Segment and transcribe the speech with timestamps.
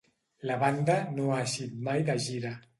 [0.51, 2.59] La banda no ha eixit mai de gira.